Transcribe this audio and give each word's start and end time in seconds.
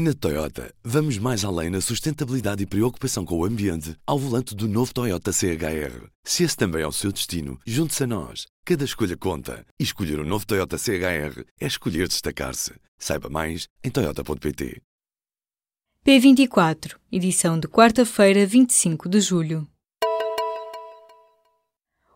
Na 0.00 0.14
Toyota, 0.14 0.72
vamos 0.84 1.18
mais 1.18 1.44
além 1.44 1.70
na 1.70 1.80
sustentabilidade 1.80 2.62
e 2.62 2.66
preocupação 2.66 3.24
com 3.24 3.36
o 3.36 3.44
ambiente 3.44 3.96
ao 4.06 4.16
volante 4.16 4.54
do 4.54 4.68
novo 4.68 4.94
Toyota 4.94 5.32
CHR. 5.32 6.06
Se 6.22 6.44
esse 6.44 6.56
também 6.56 6.82
é 6.82 6.86
o 6.86 6.92
seu 6.92 7.10
destino, 7.10 7.58
junte-se 7.66 8.04
a 8.04 8.06
nós. 8.06 8.46
Cada 8.64 8.84
escolha 8.84 9.16
conta. 9.16 9.66
E 9.76 9.82
escolher 9.82 10.20
o 10.20 10.22
um 10.22 10.24
novo 10.24 10.46
Toyota 10.46 10.78
CHR 10.78 11.42
é 11.60 11.66
escolher 11.66 12.06
destacar-se. 12.06 12.74
Saiba 12.96 13.28
mais 13.28 13.66
em 13.82 13.90
Toyota.pt. 13.90 14.80
P24, 16.06 16.94
edição 17.10 17.58
de 17.58 17.66
quarta-feira, 17.66 18.46
25 18.46 19.08
de 19.08 19.20
julho. 19.20 19.66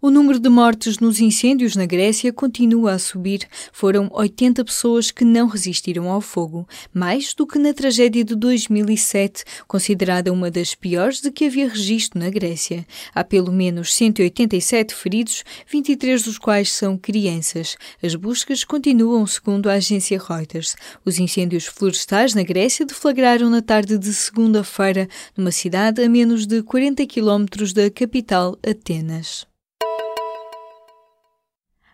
O 0.00 0.12
número 0.12 0.38
de 0.38 0.48
mortes 0.48 1.00
nos 1.00 1.18
incêndios 1.18 1.74
na 1.74 1.84
Grécia 1.84 2.32
continua 2.32 2.92
a 2.92 2.98
subir. 3.00 3.40
Foram 3.72 4.08
80 4.12 4.64
pessoas 4.64 5.10
que 5.10 5.24
não 5.24 5.48
resistiram 5.48 6.08
ao 6.08 6.20
fogo, 6.20 6.68
mais 6.94 7.34
do 7.34 7.44
que 7.44 7.58
na 7.58 7.74
tragédia 7.74 8.22
de 8.22 8.36
2007, 8.36 9.42
considerada 9.66 10.32
uma 10.32 10.52
das 10.52 10.72
piores 10.72 11.20
de 11.20 11.32
que 11.32 11.46
havia 11.46 11.68
registro 11.68 12.20
na 12.20 12.30
Grécia. 12.30 12.86
Há 13.12 13.24
pelo 13.24 13.50
menos 13.50 13.92
187 13.92 14.94
feridos, 14.94 15.42
23 15.66 16.22
dos 16.22 16.38
quais 16.38 16.70
são 16.70 16.96
crianças. 16.96 17.76
As 18.00 18.14
buscas 18.14 18.62
continuam, 18.62 19.26
segundo 19.26 19.68
a 19.68 19.72
agência 19.72 20.16
Reuters. 20.16 20.76
Os 21.04 21.18
incêndios 21.18 21.66
florestais 21.66 22.34
na 22.34 22.44
Grécia 22.44 22.86
deflagraram 22.86 23.50
na 23.50 23.60
tarde 23.60 23.98
de 23.98 24.14
segunda-feira, 24.14 25.08
numa 25.36 25.50
cidade 25.50 26.00
a 26.04 26.08
menos 26.08 26.46
de 26.46 26.62
40 26.62 27.04
quilómetros 27.04 27.72
da 27.72 27.90
capital, 27.90 28.56
Atenas. 28.64 29.44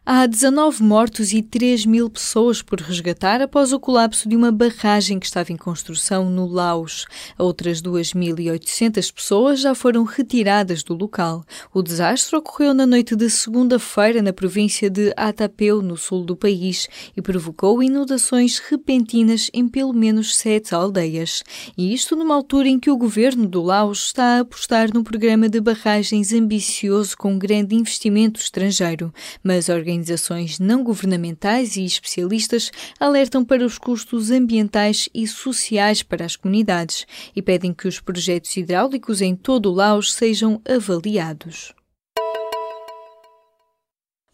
Há 0.06 0.26
19 0.26 0.82
mortos 0.82 1.32
e 1.32 1.40
3 1.40 1.86
mil 1.86 2.10
pessoas 2.10 2.60
por 2.60 2.78
resgatar 2.78 3.40
após 3.40 3.72
o 3.72 3.80
colapso 3.80 4.28
de 4.28 4.36
uma 4.36 4.52
barragem 4.52 5.18
que 5.18 5.24
estava 5.24 5.50
em 5.50 5.56
construção 5.56 6.28
no 6.28 6.46
Laos. 6.46 7.06
Outras 7.38 7.80
2.800 7.80 9.10
pessoas 9.10 9.60
já 9.60 9.74
foram 9.74 10.04
retiradas 10.04 10.82
do 10.82 10.92
local. 10.92 11.42
O 11.72 11.80
desastre 11.80 12.36
ocorreu 12.36 12.74
na 12.74 12.84
noite 12.84 13.16
de 13.16 13.30
segunda-feira 13.30 14.20
na 14.20 14.30
província 14.30 14.90
de 14.90 15.10
Atapeu, 15.16 15.80
no 15.80 15.96
sul 15.96 16.22
do 16.22 16.36
país, 16.36 16.86
e 17.16 17.22
provocou 17.22 17.82
inundações 17.82 18.58
repentinas 18.58 19.50
em 19.54 19.66
pelo 19.66 19.94
menos 19.94 20.36
sete 20.36 20.74
aldeias. 20.74 21.42
E 21.78 21.94
isto 21.94 22.14
numa 22.14 22.34
altura 22.34 22.68
em 22.68 22.78
que 22.78 22.90
o 22.90 22.98
governo 22.98 23.48
do 23.48 23.62
Laos 23.62 24.08
está 24.08 24.36
a 24.36 24.40
apostar 24.40 24.92
num 24.92 25.02
programa 25.02 25.48
de 25.48 25.62
barragens 25.62 26.30
ambicioso 26.30 27.16
com 27.16 27.38
grande 27.38 27.74
investimento 27.74 28.38
estrangeiro. 28.38 29.10
Mas 29.42 29.70
a 29.70 29.93
organizações 29.94 30.58
não 30.58 30.82
governamentais 30.82 31.76
e 31.76 31.84
especialistas 31.84 32.72
alertam 32.98 33.44
para 33.44 33.64
os 33.64 33.78
custos 33.78 34.30
ambientais 34.30 35.08
e 35.14 35.26
sociais 35.26 36.02
para 36.02 36.24
as 36.24 36.36
comunidades 36.36 37.06
e 37.34 37.40
pedem 37.40 37.72
que 37.72 37.86
os 37.86 38.00
projetos 38.00 38.56
hidráulicos 38.56 39.22
em 39.22 39.36
todo 39.36 39.70
o 39.70 39.74
Laos 39.74 40.12
sejam 40.12 40.60
avaliados. 40.68 41.72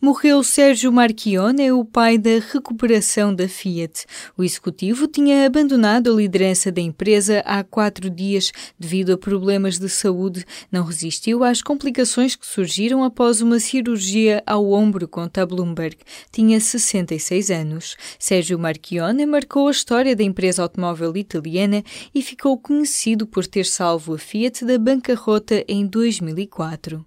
Morreu 0.02 0.42
Sérgio 0.42 0.90
Marchione, 0.90 1.70
o 1.72 1.84
pai 1.84 2.16
da 2.16 2.38
recuperação 2.50 3.34
da 3.34 3.46
Fiat. 3.46 4.06
O 4.34 4.42
executivo 4.42 5.06
tinha 5.06 5.44
abandonado 5.44 6.10
a 6.10 6.16
liderança 6.16 6.72
da 6.72 6.80
empresa 6.80 7.40
há 7.40 7.62
quatro 7.62 8.08
dias 8.08 8.50
devido 8.78 9.12
a 9.12 9.18
problemas 9.18 9.78
de 9.78 9.90
saúde. 9.90 10.46
Não 10.72 10.84
resistiu 10.84 11.44
às 11.44 11.60
complicações 11.60 12.34
que 12.34 12.46
surgiram 12.46 13.04
após 13.04 13.42
uma 13.42 13.60
cirurgia 13.60 14.42
ao 14.46 14.70
ombro, 14.72 15.06
conta 15.06 15.44
Bloomberg. 15.44 15.98
Tinha 16.32 16.58
66 16.58 17.50
anos. 17.50 17.94
Sérgio 18.18 18.58
Marchione 18.58 19.26
marcou 19.26 19.68
a 19.68 19.70
história 19.70 20.16
da 20.16 20.24
empresa 20.24 20.62
automóvel 20.62 21.14
italiana 21.14 21.84
e 22.14 22.22
ficou 22.22 22.56
conhecido 22.56 23.26
por 23.26 23.46
ter 23.46 23.66
salvo 23.66 24.14
a 24.14 24.18
Fiat 24.18 24.64
da 24.64 24.78
bancarrota 24.78 25.62
em 25.68 25.86
2004 25.86 27.04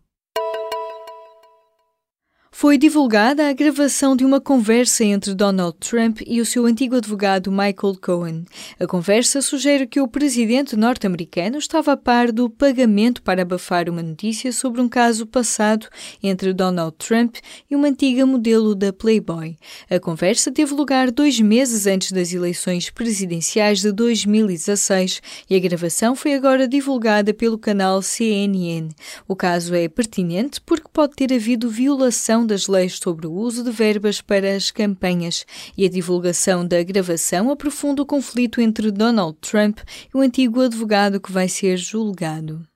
foi 2.64 2.78
divulgada 2.78 3.50
a 3.50 3.52
gravação 3.52 4.16
de 4.16 4.24
uma 4.24 4.40
conversa 4.40 5.04
entre 5.04 5.34
Donald 5.34 5.76
Trump 5.82 6.22
e 6.26 6.40
o 6.40 6.46
seu 6.46 6.66
antigo 6.66 6.96
advogado 6.96 7.52
Michael 7.52 7.98
Cohen. 8.02 8.46
A 8.80 8.88
conversa 8.88 9.42
sugere 9.42 9.86
que 9.86 10.00
o 10.00 10.08
presidente 10.08 10.78
norte-americano 10.78 11.58
estava 11.58 11.92
a 11.92 11.98
par 11.98 12.32
do 12.32 12.50
pagamento 12.50 13.22
para 13.22 13.42
abafar 13.42 13.90
uma 13.90 14.02
notícia 14.02 14.50
sobre 14.54 14.80
um 14.80 14.88
caso 14.88 15.28
passado 15.28 15.90
entre 16.24 16.54
Donald 16.54 16.96
Trump 16.98 17.36
e 17.70 17.76
uma 17.76 17.90
antiga 17.90 18.26
modelo 18.26 18.74
da 18.74 18.94
Playboy. 18.94 19.58
A 19.90 20.00
conversa 20.00 20.50
teve 20.50 20.74
lugar 20.74 21.12
dois 21.12 21.42
meses 21.42 21.86
antes 21.86 22.14
das 22.14 22.32
eleições 22.32 22.90
presidenciais 22.90 23.82
de 23.82 23.92
2016 23.92 25.22
e 25.50 25.56
a 25.58 25.60
gravação 25.60 26.16
foi 26.16 26.34
agora 26.34 26.66
divulgada 26.66 27.34
pelo 27.34 27.58
canal 27.58 28.02
CNN. 28.02 28.88
O 29.28 29.36
caso 29.36 29.76
é 29.76 29.90
pertinente 29.90 30.62
porque 30.62 30.88
pode 30.94 31.14
ter 31.14 31.34
havido 31.34 31.70
violação 31.70 32.52
das 32.53 32.67
leis 32.67 32.99
sobre 33.02 33.25
o 33.25 33.33
uso 33.33 33.64
de 33.64 33.71
verbas 33.71 34.21
para 34.21 34.55
as 34.55 34.69
campanhas 34.69 35.43
e 35.75 35.86
a 35.86 35.89
divulgação 35.89 36.65
da 36.65 36.83
gravação 36.83 37.49
aprofunda 37.49 38.03
o 38.03 38.05
conflito 38.05 38.61
entre 38.61 38.91
Donald 38.91 39.36
Trump 39.41 39.80
e 40.14 40.15
o 40.15 40.21
antigo 40.21 40.61
advogado 40.61 41.19
que 41.19 41.31
vai 41.31 41.49
ser 41.49 41.77
julgado. 41.77 42.73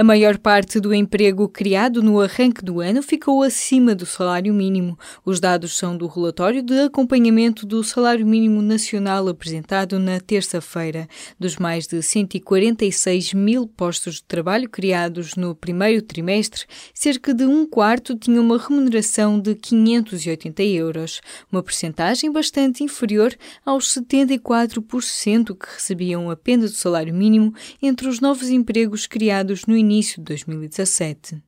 A 0.00 0.04
maior 0.04 0.38
parte 0.38 0.78
do 0.78 0.94
emprego 0.94 1.48
criado 1.48 2.00
no 2.00 2.20
arranque 2.20 2.64
do 2.64 2.80
ano 2.80 3.02
ficou 3.02 3.42
acima 3.42 3.96
do 3.96 4.06
salário 4.06 4.54
mínimo. 4.54 4.96
Os 5.26 5.40
dados 5.40 5.76
são 5.76 5.96
do 5.96 6.06
relatório 6.06 6.62
de 6.62 6.82
acompanhamento 6.82 7.66
do 7.66 7.82
salário 7.82 8.24
mínimo 8.24 8.62
nacional 8.62 9.26
apresentado 9.26 9.98
na 9.98 10.20
terça-feira. 10.20 11.08
Dos 11.36 11.56
mais 11.56 11.88
de 11.88 12.00
146 12.00 13.34
mil 13.34 13.66
postos 13.66 14.14
de 14.14 14.22
trabalho 14.22 14.70
criados 14.70 15.34
no 15.34 15.52
primeiro 15.52 16.00
trimestre, 16.00 16.64
cerca 16.94 17.34
de 17.34 17.44
um 17.44 17.66
quarto 17.66 18.14
tinha 18.14 18.40
uma 18.40 18.56
remuneração 18.56 19.36
de 19.40 19.56
580 19.56 20.62
euros, 20.62 21.20
uma 21.50 21.60
percentagem 21.60 22.30
bastante 22.30 22.84
inferior 22.84 23.34
aos 23.66 23.92
74% 23.92 25.56
que 25.56 25.74
recebiam 25.74 26.30
apenas 26.30 26.70
o 26.70 26.76
salário 26.76 27.12
mínimo 27.12 27.52
entre 27.82 28.06
os 28.06 28.20
novos 28.20 28.48
empregos 28.48 29.04
criados 29.04 29.66
no 29.66 29.76
início 29.76 29.87
início 29.88 30.22
de 30.22 30.34
2017. 30.34 31.42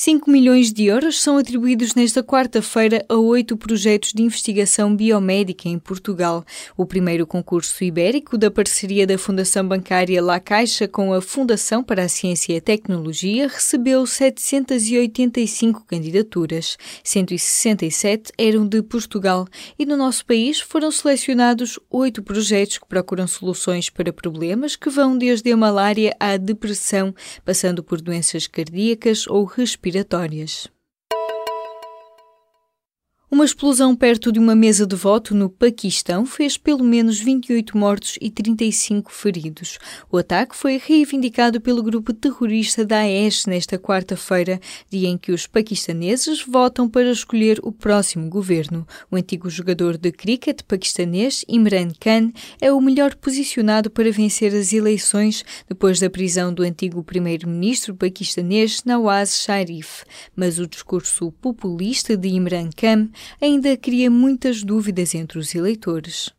5 0.00 0.30
milhões 0.30 0.72
de 0.72 0.84
euros 0.84 1.20
são 1.20 1.36
atribuídos 1.38 1.96
nesta 1.96 2.22
quarta-feira 2.22 3.04
a 3.08 3.16
oito 3.16 3.56
projetos 3.56 4.12
de 4.12 4.22
investigação 4.22 4.94
biomédica 4.94 5.68
em 5.68 5.76
Portugal. 5.76 6.44
O 6.76 6.86
primeiro 6.86 7.26
concurso 7.26 7.82
ibérico 7.82 8.38
da 8.38 8.48
parceria 8.48 9.08
da 9.08 9.18
Fundação 9.18 9.66
Bancária 9.66 10.22
La 10.22 10.38
Caixa 10.38 10.86
com 10.86 11.12
a 11.12 11.20
Fundação 11.20 11.82
para 11.82 12.04
a 12.04 12.08
Ciência 12.08 12.52
e 12.52 12.58
a 12.58 12.60
Tecnologia 12.60 13.48
recebeu 13.48 14.06
785 14.06 15.84
candidaturas. 15.84 16.76
167 17.02 18.30
eram 18.38 18.68
de 18.68 18.80
Portugal 18.82 19.48
e 19.76 19.84
no 19.84 19.96
nosso 19.96 20.24
país 20.24 20.60
foram 20.60 20.92
selecionados 20.92 21.76
oito 21.90 22.22
projetos 22.22 22.78
que 22.78 22.86
procuram 22.86 23.26
soluções 23.26 23.90
para 23.90 24.12
problemas 24.12 24.76
que 24.76 24.90
vão 24.90 25.18
desde 25.18 25.50
a 25.50 25.56
malária 25.56 26.14
à 26.20 26.36
depressão, 26.36 27.12
passando 27.44 27.82
por 27.82 28.00
doenças 28.00 28.46
cardíacas 28.46 29.26
ou 29.26 29.42
respiratórias 29.44 29.87
respiratórias. 29.88 30.70
Uma 33.38 33.44
explosão 33.44 33.94
perto 33.94 34.32
de 34.32 34.40
uma 34.40 34.56
mesa 34.56 34.84
de 34.84 34.96
voto 34.96 35.32
no 35.32 35.48
Paquistão 35.48 36.26
fez 36.26 36.56
pelo 36.58 36.82
menos 36.82 37.20
28 37.20 37.78
mortos 37.78 38.18
e 38.20 38.32
35 38.32 39.12
feridos. 39.12 39.78
O 40.10 40.18
ataque 40.18 40.56
foi 40.56 40.76
reivindicado 40.76 41.60
pelo 41.60 41.80
grupo 41.80 42.12
terrorista 42.12 42.84
Daesh 42.84 43.46
nesta 43.46 43.78
quarta-feira, 43.78 44.60
dia 44.90 45.08
em 45.08 45.16
que 45.16 45.30
os 45.30 45.46
paquistaneses 45.46 46.42
votam 46.44 46.88
para 46.88 47.12
escolher 47.12 47.60
o 47.62 47.70
próximo 47.70 48.28
governo. 48.28 48.84
O 49.08 49.14
antigo 49.14 49.48
jogador 49.48 49.96
de 49.96 50.10
cricket 50.10 50.62
paquistanês 50.62 51.44
Imran 51.48 51.92
Khan 52.00 52.32
é 52.60 52.72
o 52.72 52.80
melhor 52.80 53.14
posicionado 53.14 53.88
para 53.88 54.10
vencer 54.10 54.52
as 54.52 54.72
eleições 54.72 55.44
depois 55.68 56.00
da 56.00 56.10
prisão 56.10 56.52
do 56.52 56.64
antigo 56.64 57.04
primeiro-ministro 57.04 57.94
paquistanês 57.94 58.82
Nawaz 58.84 59.40
Sharif. 59.44 60.02
Mas 60.34 60.58
o 60.58 60.66
discurso 60.66 61.30
populista 61.40 62.16
de 62.16 62.30
Imran 62.30 62.70
Khan 62.76 63.08
ainda 63.40 63.76
cria 63.76 64.10
muitas 64.10 64.62
dúvidas 64.62 65.14
entre 65.14 65.38
os 65.38 65.54
eleitores. 65.54 66.32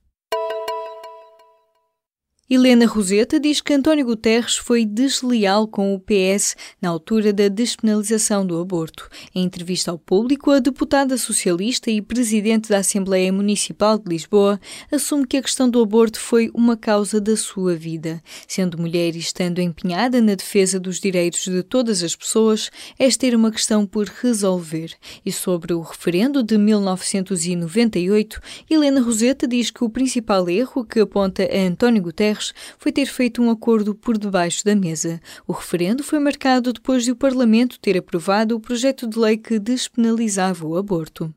Helena 2.51 2.87
Roseta 2.87 3.39
diz 3.39 3.61
que 3.61 3.71
António 3.71 4.03
Guterres 4.03 4.57
foi 4.57 4.83
desleal 4.83 5.67
com 5.67 5.93
o 5.93 5.99
PS 5.99 6.55
na 6.81 6.89
altura 6.89 7.31
da 7.31 7.47
despenalização 7.47 8.43
do 8.43 8.59
aborto. 8.59 9.07
Em 9.35 9.43
entrevista 9.43 9.91
ao 9.91 9.99
público, 9.99 10.49
a 10.49 10.57
deputada 10.57 11.15
socialista 11.15 11.91
e 11.91 12.01
presidente 12.01 12.67
da 12.67 12.79
Assembleia 12.79 13.31
Municipal 13.31 13.99
de 13.99 14.09
Lisboa 14.09 14.59
assume 14.91 15.27
que 15.27 15.37
a 15.37 15.43
questão 15.43 15.69
do 15.69 15.79
aborto 15.79 16.19
foi 16.19 16.49
uma 16.51 16.75
causa 16.75 17.21
da 17.21 17.37
sua 17.37 17.75
vida. 17.75 18.19
Sendo 18.47 18.81
mulher 18.81 19.15
e 19.15 19.19
estando 19.19 19.61
empenhada 19.61 20.19
na 20.19 20.33
defesa 20.33 20.79
dos 20.79 20.99
direitos 20.99 21.43
de 21.43 21.61
todas 21.61 22.01
as 22.01 22.15
pessoas, 22.15 22.71
esta 22.97 23.27
era 23.27 23.37
uma 23.37 23.51
questão 23.51 23.85
por 23.85 24.07
resolver. 24.07 24.95
E 25.23 25.31
sobre 25.31 25.71
o 25.71 25.81
referendo 25.81 26.41
de 26.41 26.57
1998, 26.57 28.41
Helena 28.67 29.01
Roseta 29.01 29.47
diz 29.47 29.69
que 29.69 29.83
o 29.83 29.89
principal 29.89 30.49
erro 30.49 30.83
que 30.83 30.99
aponta 30.99 31.43
a 31.43 31.67
António 31.67 32.01
Guterres 32.01 32.38
Guterres 32.39 32.53
foi 32.77 32.91
ter 32.91 33.05
feito 33.05 33.41
um 33.41 33.49
acordo 33.49 33.93
por 33.93 34.17
debaixo 34.17 34.63
da 34.63 34.75
mesa. 34.75 35.21
O 35.45 35.53
referendo 35.53 36.03
foi 36.03 36.19
marcado 36.19 36.71
depois 36.71 37.03
de 37.03 37.11
o 37.11 37.15
Parlamento 37.15 37.79
ter 37.79 37.97
aprovado 37.97 38.55
o 38.55 38.59
projeto 38.59 39.07
de 39.07 39.19
lei 39.19 39.37
que 39.37 39.59
despenalizava 39.59 40.65
o 40.65 40.77
aborto. 40.77 41.33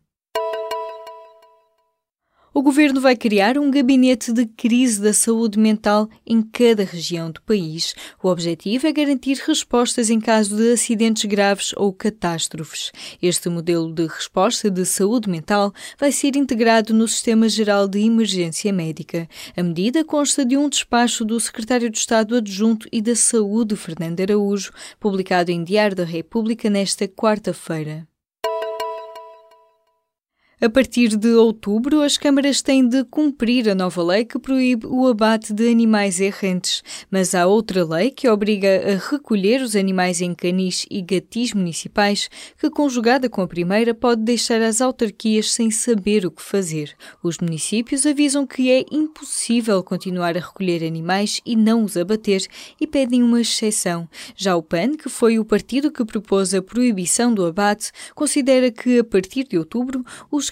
O 2.54 2.60
governo 2.60 3.00
vai 3.00 3.16
criar 3.16 3.56
um 3.56 3.70
gabinete 3.70 4.30
de 4.30 4.44
crise 4.44 5.00
da 5.00 5.14
saúde 5.14 5.58
mental 5.58 6.06
em 6.26 6.42
cada 6.42 6.84
região 6.84 7.30
do 7.30 7.40
país. 7.40 7.94
O 8.22 8.28
objetivo 8.28 8.86
é 8.86 8.92
garantir 8.92 9.38
respostas 9.46 10.10
em 10.10 10.20
caso 10.20 10.54
de 10.54 10.72
acidentes 10.72 11.24
graves 11.24 11.72
ou 11.78 11.94
catástrofes. 11.94 12.92
Este 13.22 13.48
modelo 13.48 13.90
de 13.90 14.06
resposta 14.06 14.70
de 14.70 14.84
saúde 14.84 15.30
mental 15.30 15.72
vai 15.98 16.12
ser 16.12 16.36
integrado 16.36 16.92
no 16.92 17.08
Sistema 17.08 17.48
Geral 17.48 17.88
de 17.88 18.00
Emergência 18.00 18.70
Médica. 18.70 19.26
A 19.56 19.62
medida 19.62 20.04
consta 20.04 20.44
de 20.44 20.54
um 20.54 20.68
despacho 20.68 21.24
do 21.24 21.40
Secretário 21.40 21.88
de 21.88 21.96
Estado 21.96 22.36
Adjunto 22.36 22.86
e 22.92 23.00
da 23.00 23.16
Saúde, 23.16 23.76
Fernando 23.76 24.20
Araújo, 24.20 24.72
publicado 25.00 25.50
em 25.50 25.64
Diário 25.64 25.96
da 25.96 26.04
República 26.04 26.68
nesta 26.68 27.08
quarta-feira. 27.08 28.06
A 30.64 30.70
partir 30.70 31.16
de 31.16 31.30
outubro, 31.30 32.02
as 32.02 32.16
câmaras 32.16 32.62
têm 32.62 32.86
de 32.86 33.02
cumprir 33.06 33.68
a 33.68 33.74
nova 33.74 34.00
lei 34.00 34.24
que 34.24 34.38
proíbe 34.38 34.86
o 34.86 35.08
abate 35.08 35.52
de 35.52 35.68
animais 35.68 36.20
errantes, 36.20 36.84
mas 37.10 37.34
há 37.34 37.48
outra 37.48 37.84
lei 37.84 38.12
que 38.12 38.28
obriga 38.28 38.68
a 38.68 39.10
recolher 39.10 39.60
os 39.60 39.74
animais 39.74 40.20
em 40.20 40.32
canis 40.32 40.86
e 40.88 41.02
gatis 41.02 41.52
municipais, 41.52 42.30
que, 42.56 42.70
conjugada 42.70 43.28
com 43.28 43.42
a 43.42 43.48
primeira, 43.48 43.92
pode 43.92 44.22
deixar 44.22 44.62
as 44.62 44.80
autarquias 44.80 45.50
sem 45.50 45.68
saber 45.68 46.24
o 46.24 46.30
que 46.30 46.40
fazer. 46.40 46.94
Os 47.24 47.38
municípios 47.38 48.06
avisam 48.06 48.46
que 48.46 48.70
é 48.70 48.84
impossível 48.92 49.82
continuar 49.82 50.36
a 50.36 50.40
recolher 50.40 50.86
animais 50.86 51.40
e 51.44 51.56
não 51.56 51.82
os 51.82 51.96
abater 51.96 52.46
e 52.80 52.86
pedem 52.86 53.24
uma 53.24 53.40
exceção. 53.40 54.08
Já 54.36 54.54
o 54.54 54.62
PAN, 54.62 54.92
que 54.92 55.08
foi 55.08 55.40
o 55.40 55.44
partido 55.44 55.90
que 55.90 56.04
propôs 56.04 56.54
a 56.54 56.62
proibição 56.62 57.34
do 57.34 57.44
abate, 57.44 57.90
considera 58.14 58.70
que, 58.70 59.00
a 59.00 59.04
partir 59.04 59.48
de 59.48 59.58
outubro, 59.58 60.04
os 60.30 60.51